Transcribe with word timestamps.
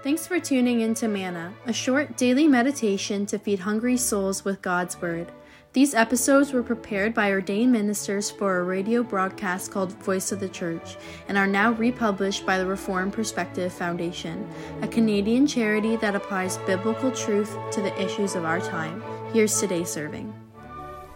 Thanks 0.00 0.28
for 0.28 0.38
tuning 0.38 0.82
in 0.82 0.94
to 0.94 1.08
Manna, 1.08 1.52
a 1.66 1.72
short 1.72 2.16
daily 2.16 2.46
meditation 2.46 3.26
to 3.26 3.38
feed 3.38 3.58
hungry 3.58 3.96
souls 3.96 4.44
with 4.44 4.62
God's 4.62 5.00
Word. 5.02 5.32
These 5.72 5.92
episodes 5.92 6.52
were 6.52 6.62
prepared 6.62 7.14
by 7.14 7.32
ordained 7.32 7.72
ministers 7.72 8.30
for 8.30 8.58
a 8.58 8.62
radio 8.62 9.02
broadcast 9.02 9.72
called 9.72 9.92
Voice 10.04 10.30
of 10.30 10.38
the 10.38 10.48
Church 10.48 10.96
and 11.26 11.36
are 11.36 11.48
now 11.48 11.72
republished 11.72 12.46
by 12.46 12.58
the 12.58 12.66
Reformed 12.66 13.12
Perspective 13.12 13.72
Foundation, 13.72 14.48
a 14.82 14.88
Canadian 14.88 15.48
charity 15.48 15.96
that 15.96 16.14
applies 16.14 16.58
biblical 16.58 17.10
truth 17.10 17.56
to 17.72 17.82
the 17.82 18.00
issues 18.00 18.36
of 18.36 18.44
our 18.44 18.60
time. 18.60 19.02
Here's 19.32 19.58
today's 19.58 19.90
serving. 19.90 20.32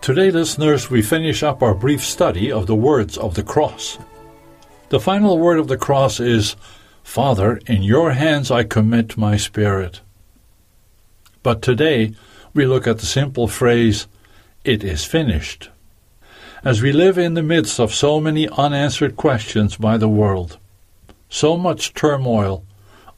Today, 0.01 0.33
listeners, 0.33 0.91
we 0.91 1.03
finish 1.03 1.45
up 1.45 1.63
our 1.63 1.75
brief 1.75 2.05
study 2.05 2.51
of 2.51 2.67
the 2.67 2.75
words 2.75 3.17
of 3.17 3.37
the 3.37 3.45
cross. 3.45 3.97
The 4.89 4.99
final 4.99 5.39
word 5.39 5.61
of 5.61 5.69
the 5.69 5.79
cross 5.79 6.19
is, 6.19 6.57
Father, 7.03 7.61
in 7.67 7.83
your 7.83 8.13
hands 8.13 8.51
I 8.51 8.65
commit 8.65 9.17
my 9.17 9.37
spirit. 9.37 10.01
But 11.43 11.61
today, 11.63 12.15
we 12.55 12.67
look 12.67 12.87
at 12.87 12.99
the 12.99 13.07
simple 13.07 13.49
phrase, 13.49 14.07
It 14.65 14.85
is 14.85 15.05
finished. 15.05 15.71
As 16.65 16.81
we 16.81 16.93
live 16.93 17.19
in 17.19 17.35
the 17.35 17.43
midst 17.43 17.81
of 17.81 17.93
so 17.93 18.21
many 18.21 18.49
unanswered 18.49 19.17
questions 19.17 19.77
by 19.77 19.97
the 19.97 20.09
world, 20.09 20.59
so 21.29 21.57
much 21.57 21.93
turmoil, 21.93 22.65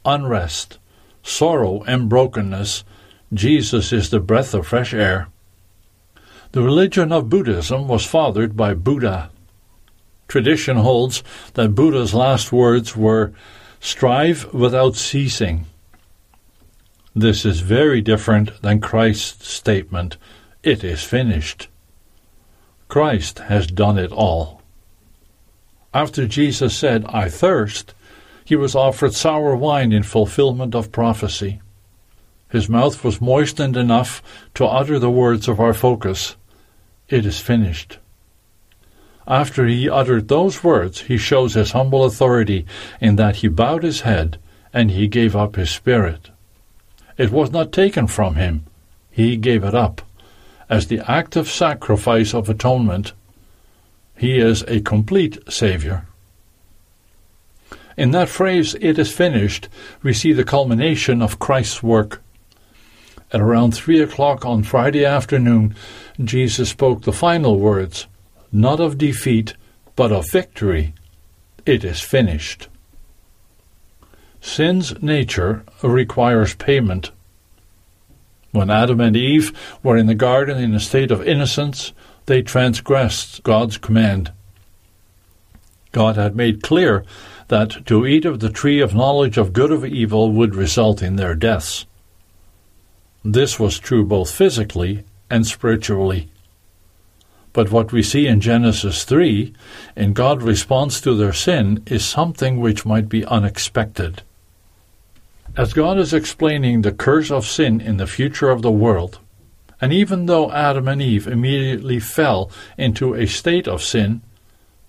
unrest, 0.03 0.79
sorrow, 1.21 1.83
and 1.83 2.09
brokenness, 2.09 2.83
Jesus 3.33 3.91
is 3.93 4.09
the 4.09 4.19
breath 4.19 4.53
of 4.53 4.67
fresh 4.67 4.93
air. 4.93 5.27
The 6.53 6.61
religion 6.61 7.11
of 7.11 7.29
Buddhism 7.29 7.87
was 7.87 8.05
fathered 8.05 8.55
by 8.55 8.73
Buddha. 8.73 9.29
Tradition 10.27 10.77
holds 10.77 11.21
that 11.53 11.75
Buddha's 11.75 12.13
last 12.13 12.51
words 12.51 12.95
were, 12.95 13.33
Strive 13.79 14.53
without 14.53 14.95
ceasing. 14.95 15.65
This 17.15 17.45
is 17.45 17.61
very 17.61 18.01
different 18.01 18.61
than 18.61 18.81
Christ's 18.81 19.47
statement, 19.47 20.17
It 20.63 20.83
is 20.83 21.03
finished. 21.03 21.69
Christ 22.87 23.39
has 23.39 23.67
done 23.67 23.97
it 23.97 24.11
all. 24.11 24.61
After 25.93 26.27
Jesus 26.27 26.75
said, 26.75 27.05
I 27.07 27.29
thirst, 27.29 27.93
he 28.43 28.55
was 28.55 28.75
offered 28.75 29.13
sour 29.13 29.55
wine 29.55 29.91
in 29.91 30.03
fulfillment 30.03 30.75
of 30.75 30.91
prophecy. 30.91 31.61
His 32.49 32.69
mouth 32.69 33.03
was 33.03 33.21
moistened 33.21 33.75
enough 33.75 34.21
to 34.53 34.65
utter 34.65 34.99
the 34.99 35.09
words 35.09 35.47
of 35.47 35.59
our 35.59 35.73
focus, 35.73 36.35
It 37.09 37.25
is 37.25 37.39
finished. 37.39 37.97
After 39.27 39.65
he 39.65 39.89
uttered 39.89 40.27
those 40.27 40.63
words, 40.63 41.01
he 41.01 41.17
shows 41.17 41.55
his 41.55 41.71
humble 41.71 42.05
authority 42.05 42.65
in 43.01 43.15
that 43.15 43.37
he 43.37 43.47
bowed 43.47 43.83
his 43.83 44.01
head 44.01 44.37
and 44.71 44.91
he 44.91 45.07
gave 45.07 45.35
up 45.35 45.55
his 45.55 45.71
spirit. 45.71 46.29
It 47.17 47.31
was 47.31 47.51
not 47.51 47.71
taken 47.71 48.07
from 48.07 48.35
him, 48.35 48.65
he 49.09 49.37
gave 49.37 49.63
it 49.63 49.73
up. 49.73 50.01
As 50.69 50.87
the 50.87 50.99
active 51.09 51.47
sacrifice 51.47 52.33
of 52.33 52.49
atonement, 52.49 53.13
he 54.17 54.37
is 54.37 54.63
a 54.67 54.81
complete 54.81 55.39
Savior. 55.51 56.05
In 57.97 58.11
that 58.11 58.29
phrase, 58.29 58.75
it 58.81 58.99
is 58.99 59.11
finished, 59.11 59.69
we 60.03 60.13
see 60.13 60.33
the 60.33 60.43
culmination 60.43 61.21
of 61.21 61.39
Christ's 61.39 61.81
work. 61.81 62.21
At 63.31 63.41
around 63.41 63.73
three 63.73 64.01
o'clock 64.01 64.45
on 64.45 64.63
Friday 64.63 65.05
afternoon, 65.05 65.75
Jesus 66.23 66.69
spoke 66.69 67.03
the 67.03 67.13
final 67.13 67.57
words 67.57 68.07
not 68.55 68.79
of 68.79 68.97
defeat, 68.97 69.53
but 69.97 70.11
of 70.13 70.29
victory. 70.31 70.93
It 71.65 71.83
is 71.83 71.99
finished. 71.99 72.69
Sin's 74.39 75.01
nature 75.01 75.63
requires 75.83 76.55
payment. 76.55 77.11
When 78.51 78.69
Adam 78.69 79.01
and 79.01 79.17
Eve 79.17 79.51
were 79.83 79.97
in 79.97 80.05
the 80.05 80.15
garden 80.15 80.57
in 80.57 80.73
a 80.73 80.79
state 80.79 81.11
of 81.11 81.27
innocence, 81.27 81.91
they 82.27 82.41
transgressed 82.41 83.43
God's 83.43 83.77
command. 83.77 84.31
God 85.91 86.15
had 86.15 86.35
made 86.35 86.63
clear 86.63 87.03
that 87.49 87.85
to 87.87 88.05
eat 88.05 88.23
of 88.23 88.39
the 88.39 88.49
tree 88.49 88.79
of 88.79 88.95
knowledge 88.95 89.37
of 89.37 89.51
good 89.51 89.71
and 89.71 89.85
evil 89.85 90.31
would 90.31 90.55
result 90.55 91.01
in 91.01 91.17
their 91.17 91.35
deaths. 91.35 91.85
This 93.23 93.59
was 93.59 93.79
true 93.79 94.05
both 94.05 94.31
physically 94.31 95.03
and 95.29 95.45
spiritually. 95.45 96.29
But 97.55 97.71
what 97.71 97.93
we 97.93 98.03
see 98.03 98.27
in 98.27 98.41
Genesis 98.41 99.05
3, 99.05 99.53
in 99.95 100.11
God's 100.11 100.43
response 100.43 100.99
to 100.99 101.15
their 101.15 101.31
sin, 101.31 101.81
is 101.85 102.03
something 102.03 102.59
which 102.59 102.85
might 102.85 103.07
be 103.07 103.23
unexpected. 103.23 104.23
As 105.55 105.71
God 105.71 105.97
is 105.97 106.13
explaining 106.13 106.81
the 106.81 106.91
curse 106.91 107.31
of 107.31 107.45
sin 107.45 107.79
in 107.79 107.95
the 107.95 108.07
future 108.07 108.49
of 108.49 108.61
the 108.61 108.73
world, 108.73 109.19
and 109.79 109.93
even 109.93 110.25
though 110.25 110.51
Adam 110.51 110.89
and 110.89 111.01
Eve 111.01 111.27
immediately 111.27 111.97
fell 111.97 112.51
into 112.77 113.13
a 113.13 113.25
state 113.25 113.69
of 113.69 113.81
sin, 113.81 114.21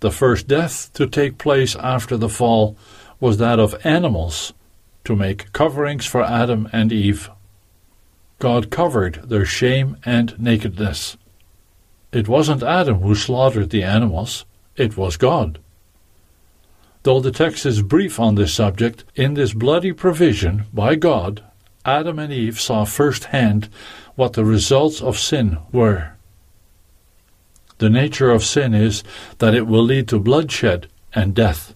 the 0.01 0.11
first 0.11 0.49
death 0.49 0.93
to 0.95 1.07
take 1.07 1.39
place 1.39 1.77
after 1.77 2.17
the 2.17 2.29
fall 2.29 2.77
was 3.21 3.39
that 3.39 3.61
of 3.61 3.77
animals 3.87 4.53
to 5.05 5.15
make 5.15 5.53
coverings 5.53 6.05
for 6.05 6.25
Adam 6.25 6.69
and 6.73 6.93
Eve. 6.93 7.31
God 8.41 8.73
covered 8.73 9.29
their 9.29 9.45
shame 9.45 9.99
and 10.05 10.37
nakedness. 10.37 11.17
It 12.17 12.29
wasn't 12.29 12.63
Adam 12.63 13.01
who 13.01 13.15
slaughtered 13.15 13.69
the 13.69 13.83
animals, 13.83 14.47
it 14.75 14.97
was 14.97 15.19
God. 15.19 15.59
Though 17.03 17.21
the 17.21 17.31
text 17.31 17.67
is 17.67 17.83
brief 17.83 18.19
on 18.19 18.37
this 18.37 18.55
subject, 18.55 19.05
in 19.15 19.35
this 19.35 19.53
bloody 19.53 19.93
provision 19.93 20.65
by 20.73 20.95
God, 20.95 21.45
Adam 21.85 22.19
and 22.19 22.33
Eve 22.33 22.59
saw 22.59 22.87
firsthand 22.87 23.69
what 24.15 24.33
the 24.33 24.47
results 24.47 25.03
of 25.03 25.19
sin 25.19 25.59
were. 25.73 26.15
The 27.77 27.91
nature 27.91 28.31
of 28.31 28.43
sin 28.43 28.73
is 28.73 29.05
that 29.37 29.55
it 29.55 29.67
will 29.67 29.85
lead 29.85 30.09
to 30.09 30.19
bloodshed 30.19 30.89
and 31.13 31.35
death. 31.35 31.75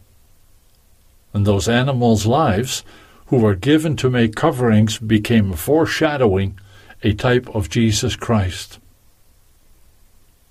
And 1.34 1.46
those 1.46 1.68
animals' 1.68 2.24
lives, 2.24 2.82
who 3.26 3.36
were 3.36 3.54
given 3.54 3.94
to 3.96 4.08
make 4.08 4.36
coverings, 4.36 4.98
became 4.98 5.52
foreshadowing 5.52 6.58
a 7.02 7.12
type 7.12 7.46
of 7.54 7.68
Jesus 7.68 8.16
Christ. 8.16 8.79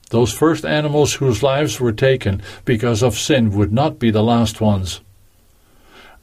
Those 0.10 0.34
first 0.34 0.66
animals 0.66 1.16
whose 1.16 1.44
lives 1.44 1.80
were 1.80 1.92
taken 1.92 2.42
because 2.66 3.04
of 3.04 3.18
sin 3.18 3.52
would 3.52 3.72
not 3.72 4.00
be 4.00 4.10
the 4.10 4.24
last 4.24 4.60
ones. 4.60 5.02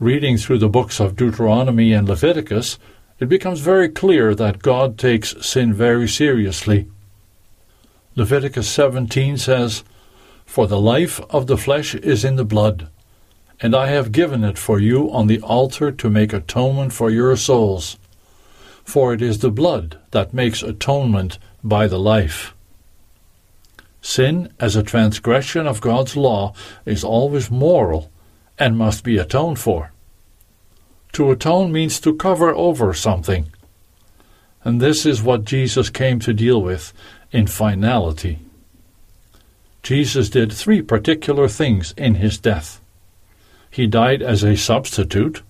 Reading 0.01 0.37
through 0.37 0.59
the 0.59 0.69
books 0.69 1.01
of 1.01 1.17
Deuteronomy 1.17 1.93
and 1.93 2.09
Leviticus, 2.09 2.79
it 3.21 3.29
becomes 3.29 3.61
very 3.61 3.89
clear 3.89 4.35
that 4.35 4.63
God 4.63 4.99
takes 4.99 5.35
sin 5.47 5.73
very 5.73 6.09
seriously. 6.09 6.89
Leviticus 8.17 8.69
17 8.69 9.39
says, 9.39 9.85
For 10.45 10.67
the 10.67 10.81
life 10.81 11.21
of 11.31 11.47
the 11.47 11.57
flesh 11.57 11.95
is 11.95 12.25
in 12.25 12.37
the 12.37 12.45
blood, 12.45 12.89
and 13.61 13.75
I 13.75 13.87
have 13.87 14.13
given 14.13 14.43
it 14.43 14.59
for 14.59 14.81
you 14.81 15.11
on 15.13 15.29
the 15.29 15.41
altar 15.41 15.93
to 15.93 16.11
make 16.11 16.33
atonement 16.33 16.93
for 16.93 17.11
your 17.11 17.37
souls. 17.37 17.99
For 18.85 19.15
it 19.15 19.23
is 19.23 19.39
the 19.39 19.51
blood 19.51 19.99
that 20.11 20.35
makes 20.35 20.63
atonement 20.63 21.39
by 21.63 21.87
the 21.87 21.99
life. 21.99 22.56
Sin, 24.07 24.53
as 24.61 24.77
a 24.77 24.85
transgression 24.85 25.67
of 25.67 25.81
God's 25.81 26.17
law, 26.17 26.55
is 26.85 27.03
always 27.03 27.51
moral 27.51 28.13
and 28.57 28.79
must 28.79 29.03
be 29.03 29.19
atoned 29.19 29.59
for. 29.59 29.91
To 31.15 31.33
atone 31.33 31.73
means 31.73 31.99
to 32.01 32.15
cover 32.15 32.55
over 32.55 32.95
something. 32.95 33.51
And 34.63 34.81
this 34.81 35.07
is 35.07 35.25
what 35.25 35.45
Jesus 35.45 35.91
came 35.91 36.21
to 36.21 36.33
deal 36.33 36.63
with 36.63 36.93
in 37.33 37.49
finality. 37.49 38.39
Jesus 39.83 40.31
did 40.31 40.53
three 40.53 40.83
particular 40.83 41.49
things 41.49 41.93
in 41.97 42.15
his 42.15 42.39
death. 42.39 42.81
He 43.73 43.89
died 43.89 44.23
as 44.23 44.45
a 44.45 44.57
substitute, 44.57 45.43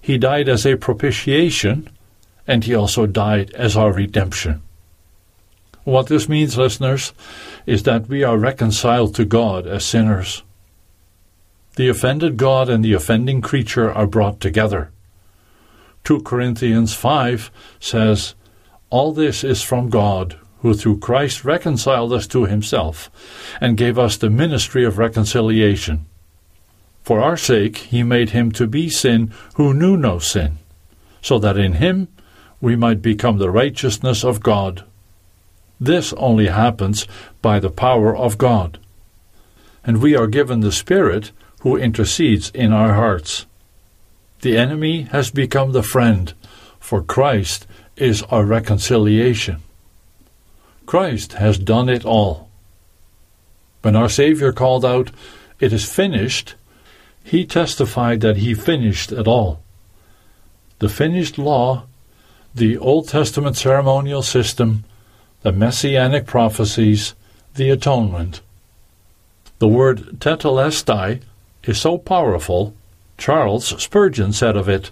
he 0.00 0.16
died 0.16 0.48
as 0.48 0.64
a 0.64 0.76
propitiation, 0.76 1.90
and 2.46 2.62
he 2.62 2.74
also 2.76 3.06
died 3.06 3.50
as 3.54 3.76
our 3.76 3.92
redemption. 3.92 4.62
What 5.84 6.06
this 6.06 6.28
means, 6.28 6.56
listeners, 6.56 7.12
is 7.66 7.82
that 7.82 8.08
we 8.08 8.22
are 8.22 8.38
reconciled 8.38 9.14
to 9.16 9.24
God 9.24 9.66
as 9.66 9.84
sinners. 9.84 10.42
The 11.76 11.88
offended 11.88 12.36
God 12.36 12.68
and 12.68 12.84
the 12.84 12.92
offending 12.92 13.40
creature 13.40 13.90
are 13.90 14.06
brought 14.06 14.40
together. 14.40 14.90
2 16.04 16.22
Corinthians 16.22 16.94
5 16.94 17.50
says, 17.80 18.34
All 18.90 19.12
this 19.12 19.42
is 19.42 19.62
from 19.62 19.88
God, 19.88 20.38
who 20.60 20.74
through 20.74 20.98
Christ 20.98 21.44
reconciled 21.44 22.12
us 22.12 22.26
to 22.28 22.44
himself, 22.44 23.10
and 23.60 23.76
gave 23.76 23.98
us 23.98 24.16
the 24.16 24.30
ministry 24.30 24.84
of 24.84 24.98
reconciliation. 24.98 26.06
For 27.02 27.20
our 27.20 27.36
sake 27.36 27.78
he 27.78 28.04
made 28.04 28.30
him 28.30 28.52
to 28.52 28.66
be 28.68 28.88
sin 28.88 29.32
who 29.54 29.74
knew 29.74 29.96
no 29.96 30.20
sin, 30.20 30.58
so 31.20 31.38
that 31.40 31.56
in 31.56 31.74
him 31.74 32.08
we 32.60 32.76
might 32.76 33.02
become 33.02 33.38
the 33.38 33.50
righteousness 33.50 34.24
of 34.24 34.40
God. 34.40 34.84
This 35.82 36.12
only 36.12 36.46
happens 36.46 37.08
by 37.42 37.58
the 37.58 37.68
power 37.68 38.16
of 38.16 38.38
God. 38.38 38.78
And 39.82 40.00
we 40.00 40.14
are 40.14 40.28
given 40.28 40.60
the 40.60 40.70
Spirit 40.70 41.32
who 41.62 41.76
intercedes 41.76 42.52
in 42.54 42.72
our 42.72 42.94
hearts. 42.94 43.46
The 44.42 44.56
enemy 44.56 45.02
has 45.10 45.32
become 45.32 45.72
the 45.72 45.82
friend, 45.82 46.34
for 46.78 47.02
Christ 47.02 47.66
is 47.96 48.22
our 48.30 48.44
reconciliation. 48.44 49.60
Christ 50.86 51.32
has 51.32 51.58
done 51.58 51.88
it 51.88 52.04
all. 52.04 52.48
When 53.80 53.96
our 53.96 54.08
Savior 54.08 54.52
called 54.52 54.84
out, 54.84 55.10
It 55.58 55.72
is 55.72 55.84
finished, 55.84 56.54
he 57.24 57.44
testified 57.44 58.20
that 58.20 58.36
he 58.36 58.54
finished 58.54 59.10
it 59.10 59.26
all. 59.26 59.64
The 60.78 60.88
finished 60.88 61.38
law, 61.38 61.86
the 62.54 62.78
Old 62.78 63.08
Testament 63.08 63.56
ceremonial 63.56 64.22
system, 64.22 64.84
the 65.42 65.52
messianic 65.52 66.26
prophecies, 66.26 67.14
the 67.54 67.70
atonement. 67.70 68.40
The 69.58 69.68
word 69.68 70.20
tetelestai 70.20 71.20
is 71.64 71.80
so 71.80 71.98
powerful, 71.98 72.74
Charles 73.18 73.80
Spurgeon 73.82 74.32
said 74.32 74.56
of 74.56 74.68
it, 74.68 74.90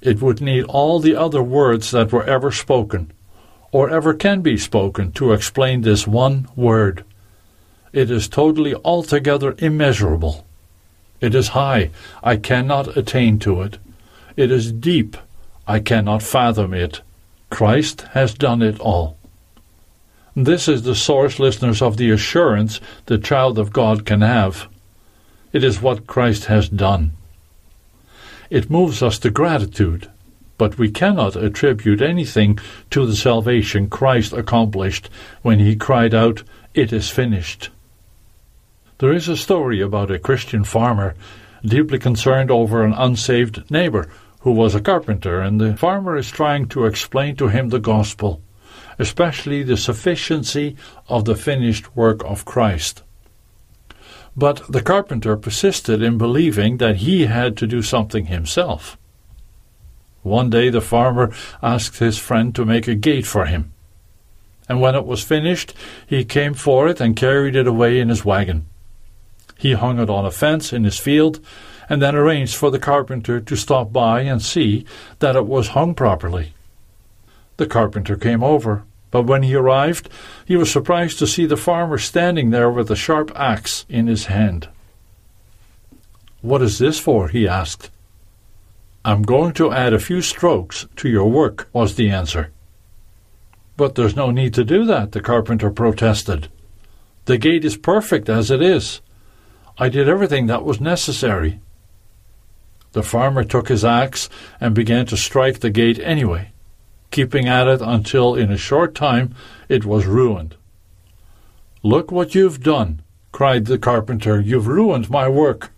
it 0.00 0.22
would 0.22 0.40
need 0.40 0.64
all 0.64 0.98
the 0.98 1.14
other 1.14 1.42
words 1.42 1.90
that 1.90 2.10
were 2.10 2.24
ever 2.24 2.50
spoken, 2.50 3.12
or 3.70 3.90
ever 3.90 4.14
can 4.14 4.40
be 4.40 4.56
spoken, 4.56 5.12
to 5.12 5.32
explain 5.32 5.82
this 5.82 6.06
one 6.06 6.48
word. 6.56 7.04
It 7.92 8.10
is 8.10 8.28
totally 8.28 8.74
altogether 8.76 9.54
immeasurable. 9.58 10.46
It 11.20 11.34
is 11.34 11.48
high, 11.48 11.90
I 12.22 12.36
cannot 12.36 12.96
attain 12.96 13.38
to 13.40 13.60
it. 13.60 13.78
It 14.36 14.50
is 14.50 14.72
deep, 14.72 15.18
I 15.66 15.80
cannot 15.80 16.22
fathom 16.22 16.72
it. 16.72 17.02
Christ 17.50 18.02
has 18.12 18.32
done 18.32 18.62
it 18.62 18.80
all. 18.80 19.18
This 20.36 20.68
is 20.68 20.82
the 20.82 20.94
source, 20.94 21.38
listeners, 21.38 21.82
of 21.82 21.96
the 21.96 22.10
assurance 22.10 22.80
the 23.06 23.18
child 23.18 23.58
of 23.58 23.72
God 23.72 24.06
can 24.06 24.20
have. 24.20 24.68
It 25.52 25.64
is 25.64 25.82
what 25.82 26.06
Christ 26.06 26.44
has 26.44 26.68
done. 26.68 27.12
It 28.48 28.70
moves 28.70 29.02
us 29.02 29.18
to 29.20 29.30
gratitude, 29.30 30.08
but 30.58 30.78
we 30.78 30.90
cannot 30.90 31.36
attribute 31.36 32.02
anything 32.02 32.58
to 32.90 33.06
the 33.06 33.16
salvation 33.16 33.88
Christ 33.88 34.32
accomplished 34.32 35.08
when 35.42 35.58
he 35.58 35.74
cried 35.74 36.14
out, 36.14 36.42
It 36.74 36.92
is 36.92 37.10
finished. 37.10 37.70
There 38.98 39.12
is 39.12 39.28
a 39.28 39.36
story 39.36 39.80
about 39.80 40.10
a 40.10 40.18
Christian 40.18 40.62
farmer 40.64 41.14
deeply 41.64 41.98
concerned 41.98 42.50
over 42.50 42.84
an 42.84 42.92
unsaved 42.92 43.70
neighbor 43.70 44.08
who 44.40 44.52
was 44.52 44.74
a 44.74 44.80
carpenter, 44.80 45.40
and 45.40 45.60
the 45.60 45.76
farmer 45.76 46.16
is 46.16 46.30
trying 46.30 46.66
to 46.68 46.86
explain 46.86 47.36
to 47.36 47.48
him 47.48 47.68
the 47.68 47.78
gospel, 47.78 48.40
especially 49.00 49.62
the 49.62 49.76
sufficiency 49.76 50.76
of 51.08 51.24
the 51.24 51.34
finished 51.34 51.96
work 51.96 52.22
of 52.24 52.44
Christ. 52.44 53.02
But 54.36 54.62
the 54.70 54.82
carpenter 54.82 55.36
persisted 55.36 56.02
in 56.02 56.18
believing 56.18 56.76
that 56.76 56.96
he 56.96 57.26
had 57.26 57.56
to 57.56 57.66
do 57.66 57.80
something 57.80 58.26
himself. 58.26 58.98
One 60.22 60.50
day 60.50 60.68
the 60.68 60.82
farmer 60.82 61.32
asked 61.62 61.98
his 61.98 62.18
friend 62.18 62.54
to 62.54 62.66
make 62.66 62.86
a 62.86 62.94
gate 62.94 63.26
for 63.26 63.46
him. 63.46 63.72
And 64.68 64.82
when 64.82 64.94
it 64.94 65.06
was 65.06 65.24
finished, 65.24 65.72
he 66.06 66.24
came 66.24 66.52
for 66.52 66.86
it 66.86 67.00
and 67.00 67.16
carried 67.16 67.56
it 67.56 67.66
away 67.66 67.98
in 67.98 68.10
his 68.10 68.24
wagon. 68.24 68.66
He 69.56 69.72
hung 69.72 69.98
it 69.98 70.10
on 70.10 70.26
a 70.26 70.30
fence 70.30 70.72
in 70.72 70.84
his 70.84 70.98
field, 70.98 71.40
and 71.88 72.00
then 72.00 72.14
arranged 72.14 72.54
for 72.54 72.70
the 72.70 72.78
carpenter 72.78 73.40
to 73.40 73.56
stop 73.56 73.92
by 73.92 74.20
and 74.20 74.40
see 74.40 74.84
that 75.18 75.36
it 75.36 75.46
was 75.46 75.68
hung 75.68 75.94
properly. 75.94 76.54
The 77.56 77.66
carpenter 77.66 78.16
came 78.16 78.44
over, 78.44 78.84
but 79.10 79.22
when 79.22 79.42
he 79.42 79.54
arrived, 79.54 80.08
he 80.44 80.56
was 80.56 80.70
surprised 80.70 81.18
to 81.18 81.26
see 81.26 81.46
the 81.46 81.56
farmer 81.56 81.98
standing 81.98 82.50
there 82.50 82.70
with 82.70 82.90
a 82.90 82.96
sharp 82.96 83.32
axe 83.34 83.84
in 83.88 84.06
his 84.06 84.26
hand. 84.26 84.68
What 86.42 86.62
is 86.62 86.78
this 86.78 86.98
for? 86.98 87.28
he 87.28 87.46
asked. 87.46 87.90
I'm 89.04 89.22
going 89.22 89.52
to 89.54 89.72
add 89.72 89.92
a 89.92 89.98
few 89.98 90.22
strokes 90.22 90.86
to 90.96 91.08
your 91.08 91.30
work, 91.30 91.68
was 91.72 91.94
the 91.94 92.10
answer. 92.10 92.50
But 93.76 93.94
there's 93.94 94.16
no 94.16 94.30
need 94.30 94.52
to 94.54 94.64
do 94.64 94.84
that, 94.84 95.12
the 95.12 95.20
carpenter 95.20 95.70
protested. 95.70 96.48
The 97.24 97.38
gate 97.38 97.64
is 97.64 97.76
perfect 97.76 98.28
as 98.28 98.50
it 98.50 98.60
is. 98.60 99.00
I 99.78 99.88
did 99.88 100.08
everything 100.08 100.46
that 100.46 100.64
was 100.64 100.80
necessary. 100.80 101.60
The 102.92 103.02
farmer 103.02 103.44
took 103.44 103.68
his 103.68 103.84
axe 103.84 104.28
and 104.60 104.74
began 104.74 105.06
to 105.06 105.16
strike 105.16 105.60
the 105.60 105.70
gate 105.70 105.98
anyway, 106.00 106.50
keeping 107.10 107.48
at 107.48 107.68
it 107.68 107.80
until 107.80 108.34
in 108.34 108.50
a 108.50 108.56
short 108.56 108.94
time 108.94 109.34
it 109.68 109.84
was 109.84 110.06
ruined. 110.06 110.56
Look 111.82 112.12
what 112.12 112.34
you've 112.34 112.62
done, 112.62 113.02
cried 113.32 113.66
the 113.66 113.78
carpenter. 113.78 114.40
You've 114.40 114.66
ruined 114.66 115.08
my 115.10 115.28
work. 115.28 115.70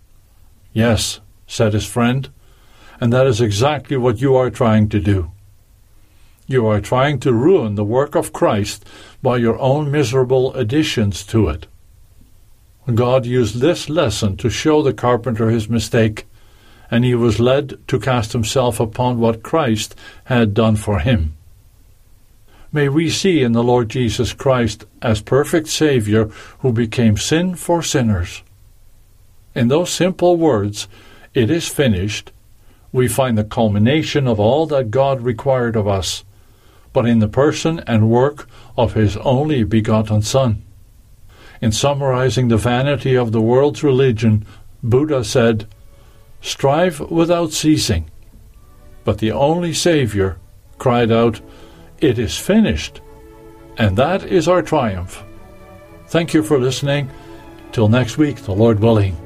Yes, 0.73 1.19
said 1.47 1.73
his 1.73 1.85
friend, 1.85 2.29
and 2.99 3.13
that 3.13 3.27
is 3.27 3.41
exactly 3.41 3.97
what 3.97 4.21
you 4.21 4.35
are 4.35 4.49
trying 4.49 4.89
to 4.89 4.99
do. 4.99 5.31
You 6.45 6.67
are 6.67 6.81
trying 6.81 7.19
to 7.19 7.31
ruin 7.31 7.75
the 7.75 7.85
work 7.85 8.15
of 8.15 8.33
Christ 8.33 8.85
by 9.21 9.37
your 9.37 9.57
own 9.59 9.89
miserable 9.89 10.53
additions 10.53 11.25
to 11.27 11.47
it. 11.47 11.67
God 12.93 13.25
used 13.25 13.61
this 13.61 13.89
lesson 13.89 14.35
to 14.37 14.49
show 14.49 14.81
the 14.81 14.93
carpenter 14.93 15.49
his 15.49 15.69
mistake, 15.69 16.25
and 16.91 17.03
he 17.03 17.15
was 17.15 17.39
led 17.39 17.77
to 17.87 17.99
cast 17.99 18.33
himself 18.33 18.79
upon 18.79 19.19
what 19.19 19.43
Christ 19.43 19.95
had 20.25 20.53
done 20.53 20.75
for 20.75 20.99
him. 20.99 21.35
May 22.71 22.89
we 22.89 23.09
see 23.09 23.43
in 23.43 23.51
the 23.51 23.63
Lord 23.63 23.89
Jesus 23.89 24.33
Christ 24.33 24.85
as 25.01 25.21
perfect 25.21 25.67
Saviour 25.67 26.31
who 26.59 26.73
became 26.73 27.17
sin 27.17 27.55
for 27.55 27.83
sinners. 27.83 28.41
In 29.53 29.67
those 29.67 29.91
simple 29.91 30.37
words, 30.37 30.87
it 31.33 31.51
is 31.51 31.67
finished, 31.67 32.31
we 32.91 33.07
find 33.07 33.37
the 33.37 33.43
culmination 33.43 34.27
of 34.27 34.39
all 34.39 34.65
that 34.67 34.91
God 34.91 35.21
required 35.21 35.75
of 35.75 35.87
us, 35.87 36.23
but 36.93 37.07
in 37.07 37.19
the 37.19 37.27
person 37.27 37.79
and 37.85 38.09
work 38.09 38.47
of 38.77 38.93
His 38.93 39.17
only 39.17 39.63
begotten 39.63 40.21
Son. 40.21 40.63
In 41.61 41.71
summarizing 41.71 42.47
the 42.47 42.57
vanity 42.57 43.15
of 43.15 43.31
the 43.31 43.41
world's 43.41 43.83
religion, 43.83 44.45
Buddha 44.83 45.23
said, 45.23 45.67
Strive 46.43 46.99
without 46.99 47.53
ceasing. 47.53 48.11
But 49.05 49.19
the 49.19 49.31
only 49.31 49.73
Savior 49.73 50.37
cried 50.77 51.09
out, 51.09 51.39
It 52.01 52.19
is 52.19 52.37
finished. 52.37 52.99
And 53.77 53.97
that 53.97 54.25
is 54.25 54.49
our 54.49 54.61
triumph. 54.61 55.23
Thank 56.07 56.33
you 56.33 56.43
for 56.43 56.59
listening. 56.59 57.09
Till 57.71 57.87
next 57.87 58.17
week, 58.17 58.43
the 58.43 58.53
Lord 58.53 58.81
willing. 58.81 59.17